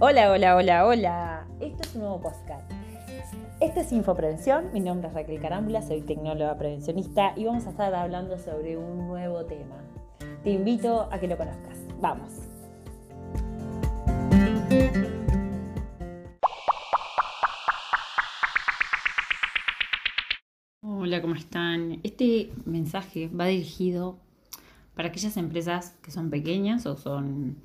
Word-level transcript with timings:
Hola, 0.00 0.30
hola, 0.30 0.54
hola, 0.54 0.86
hola. 0.86 1.46
Esto 1.58 1.82
es 1.82 1.94
un 1.96 2.02
nuevo 2.02 2.20
podcast. 2.20 2.70
Esto 3.58 3.80
es 3.80 3.90
Infoprevención. 3.90 4.72
Mi 4.72 4.78
nombre 4.78 5.08
es 5.08 5.14
Raquel 5.14 5.40
Carámbula, 5.40 5.82
soy 5.82 6.02
tecnóloga 6.02 6.56
prevencionista 6.56 7.32
y 7.34 7.46
vamos 7.46 7.66
a 7.66 7.70
estar 7.70 7.92
hablando 7.92 8.38
sobre 8.38 8.76
un 8.76 9.08
nuevo 9.08 9.44
tema. 9.44 9.74
Te 10.44 10.50
invito 10.50 11.08
a 11.10 11.18
que 11.18 11.26
lo 11.26 11.36
conozcas. 11.36 11.80
Vamos. 12.00 12.32
Hola, 20.80 21.20
¿cómo 21.20 21.34
están? 21.34 21.98
Este 22.04 22.52
mensaje 22.66 23.26
va 23.26 23.46
dirigido 23.46 24.20
para 24.94 25.08
aquellas 25.08 25.36
empresas 25.36 25.98
que 26.04 26.12
son 26.12 26.30
pequeñas 26.30 26.86
o 26.86 26.96
son 26.96 27.56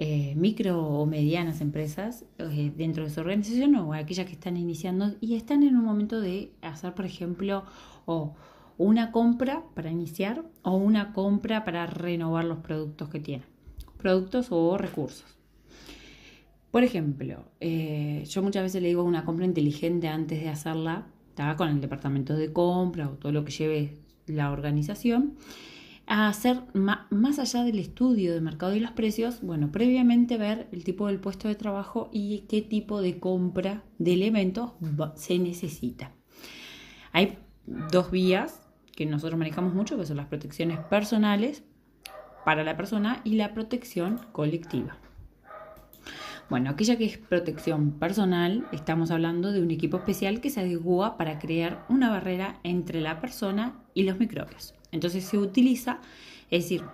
eh, 0.00 0.34
micro 0.36 0.80
o 0.80 1.06
medianas 1.06 1.60
empresas 1.60 2.24
eh, 2.38 2.72
dentro 2.76 3.02
de 3.02 3.10
su 3.10 3.18
organización 3.18 3.74
o 3.74 3.92
aquellas 3.94 4.26
que 4.26 4.34
están 4.34 4.56
iniciando 4.56 5.16
y 5.20 5.34
están 5.34 5.64
en 5.64 5.76
un 5.76 5.84
momento 5.84 6.20
de 6.20 6.52
hacer, 6.62 6.94
por 6.94 7.04
ejemplo, 7.04 7.64
o 8.06 8.36
una 8.76 9.10
compra 9.10 9.64
para 9.74 9.90
iniciar 9.90 10.44
o 10.62 10.76
una 10.76 11.12
compra 11.12 11.64
para 11.64 11.84
renovar 11.86 12.44
los 12.44 12.58
productos 12.58 13.08
que 13.08 13.18
tienen, 13.18 13.48
productos 13.96 14.52
o 14.52 14.78
recursos. 14.78 15.36
Por 16.70 16.84
ejemplo, 16.84 17.46
eh, 17.58 18.22
yo 18.28 18.40
muchas 18.40 18.62
veces 18.62 18.80
le 18.80 18.88
digo 18.90 19.02
una 19.02 19.24
compra 19.24 19.46
inteligente 19.46 20.06
antes 20.06 20.40
de 20.40 20.48
hacerla, 20.48 21.08
con 21.56 21.68
el 21.70 21.80
departamento 21.80 22.36
de 22.36 22.52
compra 22.52 23.08
o 23.08 23.12
todo 23.12 23.32
lo 23.32 23.44
que 23.44 23.50
lleve 23.50 23.96
la 24.26 24.52
organización 24.52 25.34
a 26.08 26.28
hacer 26.28 26.62
más 26.72 27.38
allá 27.38 27.64
del 27.64 27.78
estudio 27.78 28.32
de 28.32 28.40
mercado 28.40 28.74
y 28.74 28.80
los 28.80 28.92
precios, 28.92 29.42
bueno, 29.42 29.70
previamente 29.70 30.38
ver 30.38 30.66
el 30.72 30.82
tipo 30.82 31.06
del 31.06 31.20
puesto 31.20 31.48
de 31.48 31.54
trabajo 31.54 32.08
y 32.12 32.46
qué 32.48 32.62
tipo 32.62 33.02
de 33.02 33.20
compra 33.20 33.84
de 33.98 34.14
elementos 34.14 34.72
se 35.16 35.38
necesita. 35.38 36.12
Hay 37.12 37.38
dos 37.66 38.10
vías 38.10 38.66
que 38.96 39.04
nosotros 39.04 39.38
manejamos 39.38 39.74
mucho, 39.74 39.98
que 39.98 40.06
son 40.06 40.16
las 40.16 40.26
protecciones 40.26 40.78
personales 40.78 41.62
para 42.44 42.64
la 42.64 42.76
persona 42.76 43.20
y 43.24 43.34
la 43.34 43.52
protección 43.52 44.18
colectiva. 44.32 44.96
Bueno, 46.50 46.70
aquella 46.70 46.96
que 46.96 47.04
es 47.04 47.18
protección 47.18 47.98
personal, 47.98 48.66
estamos 48.72 49.10
hablando 49.10 49.52
de 49.52 49.60
un 49.60 49.70
equipo 49.70 49.98
especial 49.98 50.40
que 50.40 50.48
se 50.48 50.60
adecua 50.60 51.18
para 51.18 51.38
crear 51.38 51.84
una 51.90 52.08
barrera 52.08 52.58
entre 52.62 53.02
la 53.02 53.20
persona 53.20 53.82
y 53.92 54.04
los 54.04 54.18
microbios. 54.18 54.74
Entonces 54.90 55.24
se 55.24 55.36
utiliza, 55.36 56.00
es 56.50 56.64
decir, 56.64 56.84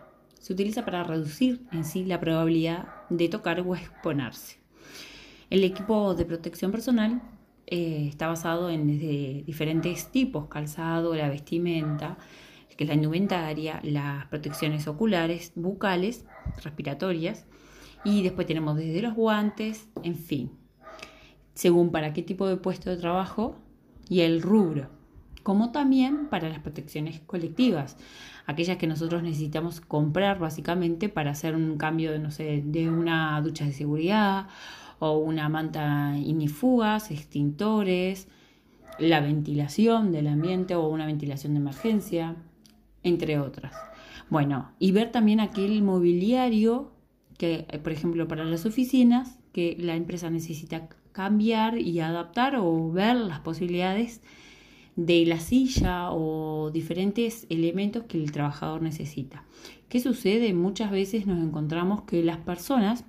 se 0.40 0.52
utiliza 0.52 0.84
para 0.84 1.04
reducir 1.04 1.62
en 1.70 1.84
sí 1.84 2.04
la 2.04 2.18
probabilidad 2.18 2.88
de 3.10 3.28
tocar 3.28 3.60
o 3.60 3.76
exponerse. 3.76 4.58
El 5.50 5.62
equipo 5.62 6.16
de 6.16 6.24
protección 6.24 6.72
personal 6.72 7.22
eh, 7.68 8.06
está 8.08 8.26
basado 8.26 8.70
en 8.70 8.98
diferentes 9.46 10.10
tipos, 10.10 10.48
calzado, 10.48 11.14
la 11.14 11.28
vestimenta, 11.28 12.18
que 12.76 12.82
es 12.82 12.88
la 12.88 12.96
indumentaria, 12.96 13.78
las 13.84 14.26
protecciones 14.26 14.88
oculares, 14.88 15.52
bucales, 15.54 16.24
respiratorias, 16.64 17.46
y 18.04 18.22
después 18.22 18.46
tenemos 18.46 18.76
desde 18.76 19.02
los 19.02 19.14
guantes, 19.14 19.88
en 20.02 20.16
fin, 20.16 20.50
según 21.54 21.90
para 21.90 22.12
qué 22.12 22.22
tipo 22.22 22.46
de 22.46 22.56
puesto 22.56 22.90
de 22.90 22.96
trabajo 22.96 23.56
y 24.08 24.20
el 24.20 24.42
rubro, 24.42 24.88
como 25.42 25.72
también 25.72 26.28
para 26.28 26.48
las 26.48 26.58
protecciones 26.58 27.20
colectivas, 27.20 27.96
aquellas 28.46 28.76
que 28.76 28.86
nosotros 28.86 29.22
necesitamos 29.22 29.80
comprar 29.80 30.38
básicamente 30.38 31.08
para 31.08 31.30
hacer 31.30 31.54
un 31.54 31.76
cambio, 31.76 32.12
de, 32.12 32.18
no 32.18 32.30
sé, 32.30 32.62
de 32.64 32.90
una 32.90 33.40
ducha 33.40 33.64
de 33.64 33.72
seguridad 33.72 34.48
o 34.98 35.18
una 35.18 35.48
manta 35.48 36.16
inifugas, 36.16 37.10
extintores, 37.10 38.28
la 38.98 39.20
ventilación 39.20 40.12
del 40.12 40.28
ambiente 40.28 40.74
o 40.74 40.88
una 40.88 41.06
ventilación 41.06 41.54
de 41.54 41.60
emergencia, 41.60 42.36
entre 43.02 43.38
otras. 43.38 43.74
Bueno, 44.30 44.72
y 44.78 44.92
ver 44.92 45.12
también 45.12 45.40
aquel 45.40 45.82
mobiliario 45.82 46.93
que, 47.38 47.66
eh, 47.68 47.78
por 47.78 47.92
ejemplo, 47.92 48.28
para 48.28 48.44
las 48.44 48.66
oficinas, 48.66 49.38
que 49.52 49.76
la 49.78 49.96
empresa 49.96 50.30
necesita 50.30 50.88
cambiar 51.12 51.78
y 51.78 52.00
adaptar 52.00 52.56
o 52.56 52.90
ver 52.90 53.16
las 53.16 53.40
posibilidades 53.40 54.20
de 54.96 55.26
la 55.26 55.40
silla 55.40 56.10
o 56.10 56.70
diferentes 56.72 57.46
elementos 57.50 58.04
que 58.04 58.18
el 58.18 58.32
trabajador 58.32 58.82
necesita. 58.82 59.44
¿Qué 59.88 60.00
sucede? 60.00 60.54
Muchas 60.54 60.90
veces 60.90 61.26
nos 61.26 61.42
encontramos 61.42 62.02
que 62.02 62.22
las 62.22 62.38
personas 62.38 63.04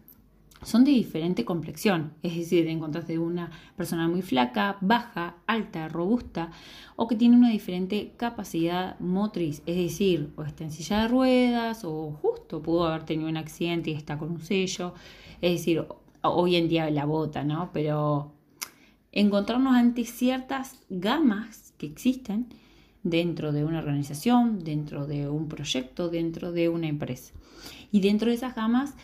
son 0.66 0.84
de 0.84 0.92
diferente 0.92 1.46
complexión, 1.46 2.14
es 2.24 2.36
decir, 2.36 2.68
encontraste 2.68 3.20
una 3.20 3.52
persona 3.78 4.08
muy 4.08 4.24
flaca, 4.24 4.78
baja, 4.82 5.36
alta, 5.46 5.88
robusta 5.88 6.50
o 6.96 7.08
que 7.08 7.16
tiene 7.16 7.38
una 7.38 7.52
diferente 7.52 8.14
capacidad 8.18 9.00
motriz, 9.00 9.62
es 9.68 9.78
decir, 9.78 10.34
o 10.36 10.42
está 10.42 10.64
en 10.64 10.72
silla 10.72 11.04
de 11.04 11.08
ruedas 11.08 11.86
o 11.86 12.18
justo 12.20 12.64
pudo 12.64 12.88
haber 12.88 13.04
tenido 13.04 13.30
un 13.30 13.38
accidente 13.38 13.92
y 13.92 13.94
está 13.94 14.18
con 14.18 14.32
un 14.32 14.42
sello, 14.42 14.96
es 15.40 15.52
decir, 15.52 15.86
hoy 16.24 16.56
en 16.56 16.68
día 16.68 16.90
la 16.90 17.06
bota, 17.06 17.44
¿no? 17.44 17.70
Pero 17.72 18.32
encontrarnos 19.12 19.76
ante 19.76 20.04
ciertas 20.04 20.80
gamas 20.90 21.76
que 21.78 21.86
existen 21.86 22.48
dentro 23.06 23.54
de 23.54 23.64
una 23.64 23.80
organización, 23.80 24.64
dentro 24.64 25.06
de 25.06 25.30
un 25.30 25.48
proyecto, 25.48 26.10
dentro 26.10 26.52
de 26.52 26.68
una 26.68 26.88
empresa. 26.88 27.34
Y 27.92 28.02
dentro 28.02 28.30
de 28.30 28.36
esas 28.36 28.56
gamas, 28.56 28.96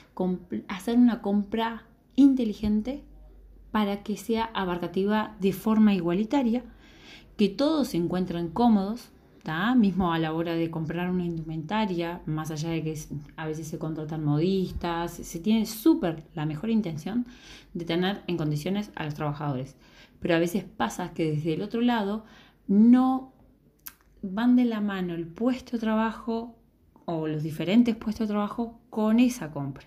hacer 0.67 0.97
una 0.97 1.21
compra 1.21 1.83
inteligente 2.15 3.03
para 3.71 4.03
que 4.03 4.17
sea 4.17 4.49
abarcativa 4.53 5.37
de 5.39 5.53
forma 5.53 5.93
igualitaria, 5.93 6.63
que 7.37 7.47
todos 7.47 7.89
se 7.89 7.97
encuentren 7.97 8.49
cómodos, 8.49 9.11
mismo 9.77 10.13
a 10.13 10.19
la 10.19 10.33
hora 10.33 10.53
de 10.53 10.69
comprar 10.69 11.09
una 11.09 11.25
indumentaria, 11.25 12.21
más 12.25 12.51
allá 12.51 12.69
de 12.69 12.83
que 12.83 12.99
a 13.35 13.45
veces 13.45 13.67
se 13.67 13.77
contratan 13.77 14.23
modistas, 14.23 15.13
se 15.13 15.39
tiene 15.39 15.65
súper 15.65 16.23
la 16.33 16.45
mejor 16.45 16.69
intención 16.69 17.25
de 17.73 17.85
tener 17.85 18.23
en 18.27 18.37
condiciones 18.37 18.91
a 18.95 19.05
los 19.05 19.13
trabajadores. 19.13 19.75
Pero 20.19 20.35
a 20.35 20.39
veces 20.39 20.63
pasa 20.63 21.13
que 21.13 21.31
desde 21.31 21.53
el 21.53 21.61
otro 21.61 21.81
lado 21.81 22.25
no 22.67 23.31
van 24.21 24.55
de 24.55 24.65
la 24.65 24.81
mano 24.81 25.13
el 25.13 25.27
puesto 25.27 25.73
de 25.73 25.79
trabajo 25.79 26.55
o 27.05 27.27
los 27.27 27.43
diferentes 27.43 27.95
puestos 27.95 28.27
de 28.27 28.33
trabajo 28.33 28.79
con 28.89 29.19
esa 29.19 29.51
compra. 29.51 29.85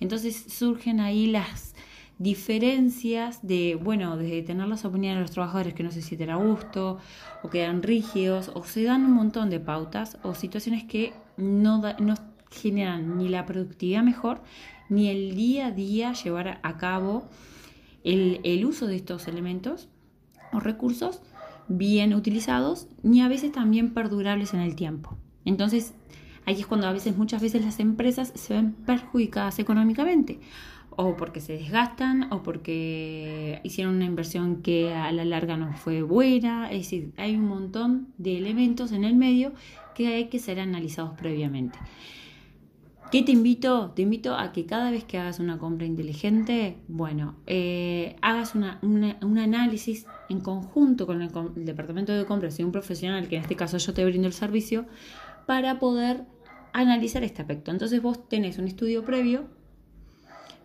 Entonces 0.00 0.46
surgen 0.48 1.00
ahí 1.00 1.26
las 1.26 1.74
diferencias 2.18 3.46
de, 3.46 3.78
bueno, 3.80 4.16
desde 4.16 4.42
tener 4.42 4.66
las 4.68 4.84
opiniones 4.84 5.18
de 5.18 5.22
los 5.22 5.30
trabajadores 5.30 5.74
que 5.74 5.82
no 5.82 5.90
se 5.90 6.02
sienten 6.02 6.30
a 6.30 6.36
gusto 6.36 6.98
o 7.42 7.50
quedan 7.50 7.82
rígidos 7.82 8.50
o 8.54 8.64
se 8.64 8.84
dan 8.84 9.04
un 9.04 9.12
montón 9.12 9.50
de 9.50 9.60
pautas 9.60 10.18
o 10.22 10.34
situaciones 10.34 10.84
que 10.84 11.12
no, 11.36 11.82
no 11.98 12.14
generan 12.50 13.18
ni 13.18 13.28
la 13.28 13.44
productividad 13.44 14.02
mejor 14.02 14.42
ni 14.88 15.08
el 15.08 15.34
día 15.34 15.66
a 15.66 15.70
día 15.72 16.12
llevar 16.12 16.60
a 16.62 16.76
cabo 16.78 17.28
el, 18.04 18.40
el 18.44 18.64
uso 18.64 18.86
de 18.86 18.96
estos 18.96 19.28
elementos 19.28 19.88
o 20.52 20.60
recursos 20.60 21.20
bien 21.68 22.14
utilizados 22.14 22.88
ni 23.02 23.22
a 23.22 23.28
veces 23.28 23.52
también 23.52 23.92
perdurables 23.92 24.54
en 24.54 24.60
el 24.60 24.74
tiempo. 24.76 25.16
Entonces, 25.44 25.94
ahí 26.44 26.60
es 26.60 26.66
cuando 26.66 26.86
a 26.86 26.92
veces, 26.92 27.16
muchas 27.16 27.42
veces 27.42 27.64
las 27.64 27.80
empresas 27.80 28.32
se 28.34 28.54
ven 28.54 28.72
perjudicadas 28.72 29.58
económicamente, 29.58 30.40
o 30.90 31.16
porque 31.16 31.40
se 31.40 31.52
desgastan, 31.52 32.32
o 32.32 32.42
porque 32.42 33.60
hicieron 33.64 33.96
una 33.96 34.06
inversión 34.06 34.62
que 34.62 34.94
a 34.94 35.12
la 35.12 35.24
larga 35.24 35.56
no 35.56 35.72
fue 35.74 36.02
buena, 36.02 36.70
es 36.70 36.78
decir, 36.78 37.12
hay 37.16 37.36
un 37.36 37.46
montón 37.46 38.08
de 38.18 38.38
elementos 38.38 38.92
en 38.92 39.04
el 39.04 39.14
medio 39.14 39.52
que 39.94 40.08
hay 40.08 40.26
que 40.26 40.38
ser 40.38 40.60
analizados 40.60 41.18
previamente. 41.18 41.78
¿Qué 43.10 43.22
te 43.22 43.30
invito? 43.30 43.92
Te 43.94 44.02
invito 44.02 44.34
a 44.34 44.52
que 44.52 44.66
cada 44.66 44.90
vez 44.90 45.04
que 45.04 45.16
hagas 45.16 45.38
una 45.38 45.58
compra 45.58 45.86
inteligente, 45.86 46.78
bueno, 46.88 47.36
eh, 47.46 48.16
hagas 48.20 48.54
un 48.56 49.38
análisis 49.38 50.06
en 50.28 50.40
conjunto 50.40 51.06
con 51.06 51.22
el, 51.22 51.30
departamento 51.64 52.12
de 52.12 52.24
compras 52.24 52.58
y 52.58 52.64
un 52.64 52.72
profesional, 52.72 53.28
que 53.28 53.36
en 53.36 53.42
este 53.42 53.54
caso 53.54 53.78
yo 53.78 53.94
te 53.94 54.04
brindo 54.04 54.26
el 54.26 54.32
servicio, 54.32 54.86
para 55.46 55.78
poder 55.78 56.24
analizar 56.72 57.22
este 57.22 57.42
aspecto. 57.42 57.70
Entonces 57.70 58.02
vos 58.02 58.28
tenés 58.28 58.58
un 58.58 58.66
estudio 58.66 59.04
previo 59.04 59.44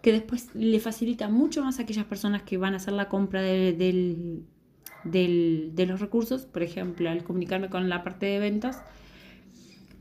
que 0.02 0.12
después 0.12 0.50
le 0.56 0.80
facilita 0.80 1.30
mucho 1.30 1.64
más 1.64 1.78
a 1.78 1.84
aquellas 1.84 2.06
personas 2.06 2.42
que 2.42 2.58
van 2.58 2.74
a 2.74 2.78
hacer 2.78 2.94
la 2.94 3.08
compra 3.08 3.44
de 3.44 4.46
los 5.78 6.00
recursos, 6.00 6.48
por 6.48 6.64
ejemplo, 6.64 7.08
al 7.08 7.24
comunicarme 7.24 7.70
con 7.70 7.88
la 7.88 8.04
parte 8.04 8.26
de 8.26 8.40
ventas, 8.40 8.82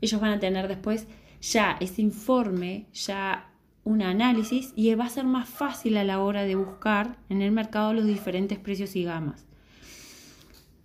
ellos 0.01 0.19
van 0.19 0.31
a 0.31 0.39
tener 0.39 0.67
después 0.67 1.07
ya 1.41 1.77
ese 1.79 2.01
informe, 2.01 2.85
ya 2.93 3.51
un 3.83 4.01
análisis 4.01 4.73
y 4.75 4.93
va 4.93 5.05
a 5.05 5.09
ser 5.09 5.25
más 5.25 5.49
fácil 5.49 5.97
a 5.97 6.03
la 6.03 6.19
hora 6.19 6.43
de 6.43 6.55
buscar 6.55 7.17
en 7.29 7.41
el 7.41 7.51
mercado 7.51 7.93
los 7.93 8.05
diferentes 8.05 8.59
precios 8.59 8.95
y 8.95 9.03
gamas, 9.03 9.45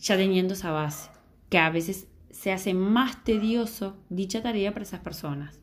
ya 0.00 0.16
teniendo 0.16 0.54
esa 0.54 0.70
base, 0.70 1.10
que 1.50 1.58
a 1.58 1.70
veces 1.70 2.08
se 2.30 2.52
hace 2.52 2.74
más 2.74 3.22
tedioso 3.24 3.96
dicha 4.08 4.42
tarea 4.42 4.72
para 4.72 4.84
esas 4.84 5.00
personas. 5.00 5.60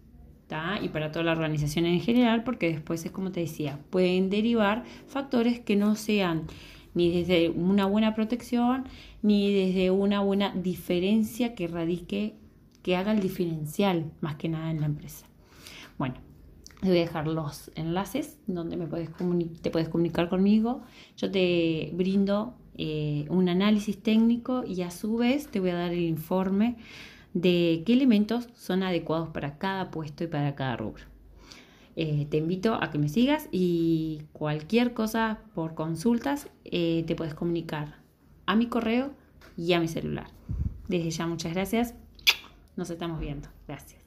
y 0.84 0.90
para 0.90 1.12
toda 1.12 1.25
la 1.25 1.31
organización 1.31 1.88
en 1.88 2.00
general, 2.00 2.44
porque 2.44 2.69
después 2.69 3.04
es 3.04 3.12
como 3.12 3.31
te 3.31 3.40
decía, 3.40 3.80
pueden 3.90 4.30
derivar 4.30 4.84
factores 5.07 5.60
que 5.60 5.75
no 5.75 5.95
sean 5.95 6.44
ni 6.94 7.12
desde 7.12 7.50
una 7.50 7.88
buena 7.88 8.13
protección, 8.13 8.86
ni 9.24 9.51
desde 9.51 9.90
una 9.90 10.19
buena 10.19 10.54
diferencia 10.54 11.56
que 11.56 11.68
radique, 11.68 12.36
que 12.83 12.95
haga 12.95 13.12
el 13.12 13.21
diferencial 13.21 14.12
más 14.21 14.35
que 14.35 14.50
nada 14.50 14.69
en 14.69 14.81
la 14.81 14.85
empresa. 14.85 15.25
Bueno, 15.97 16.15
te 16.81 16.89
voy 16.89 16.97
a 16.97 17.01
dejar 17.01 17.27
los 17.27 17.71
enlaces 17.75 18.38
donde 18.45 18.77
me 18.77 18.88
puedes 18.88 19.09
te 19.62 19.71
puedes 19.71 19.89
comunicar 19.89 20.30
conmigo. 20.30 20.81
Yo 21.18 21.31
te 21.31 21.91
brindo 21.94 22.56
eh, 22.77 23.25
un 23.30 23.47
análisis 23.50 24.01
técnico 24.01 24.63
y 24.65 24.81
a 24.81 24.91
su 24.91 25.15
vez 25.15 25.47
te 25.47 25.59
voy 25.59 25.69
a 25.69 25.75
dar 25.75 25.94
el 25.94 26.01
informe 26.01 26.75
de 27.33 27.83
qué 27.85 27.94
elementos 27.94 28.50
son 28.53 28.83
adecuados 28.83 29.30
para 29.30 29.57
cada 29.57 29.91
puesto 29.91 30.24
y 30.25 30.27
para 30.27 30.56
cada 30.56 30.75
rubro. 30.75 31.06
Eh, 31.95 32.27
te 32.30 32.38
invito 32.38 32.74
a 32.74 32.89
que 32.89 32.97
me 32.97 33.07
sigas 33.07 33.47
y 33.51 34.24
cualquier 34.33 34.94
cosa 34.94 35.39
por 35.53 35.75
consultas 35.75 36.50
eh, 36.65 37.03
te 37.06 37.15
puedes 37.15 37.35
comunicar 37.35 38.00
a 38.45 38.56
mi 38.56 38.65
correo 38.65 39.13
y 39.56 39.74
a 39.74 39.80
mi 39.80 39.88
celular. 39.88 40.27
Desde 40.88 41.12
ya 41.12 41.27
muchas 41.27 41.53
gracias. 41.53 42.03
Nos 42.75 42.90
estamos 42.90 43.20
viendo. 43.20 43.50
Gracias. 43.68 44.03